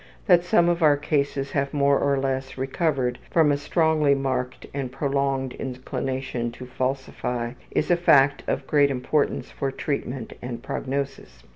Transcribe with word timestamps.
That 0.25 0.43
some 0.43 0.67
of 0.67 0.81
our 0.81 0.97
cases 0.97 1.51
have 1.51 1.75
more 1.75 1.99
or 1.99 2.17
less 2.17 2.57
recovered 2.57 3.19
from 3.29 3.51
a 3.51 3.55
strongly 3.57 4.15
marked 4.15 4.65
and 4.73 4.91
prolonged 4.91 5.53
inclination 5.53 6.51
to 6.53 6.65
falsify 6.65 7.51
is 7.69 7.91
a 7.91 7.97
fact 7.97 8.41
of 8.47 8.65
great 8.65 8.89
importance 8.89 9.51
for 9.51 9.69
treatment 9.71 10.33
and 10.41 10.63
prognosis. 10.63 11.43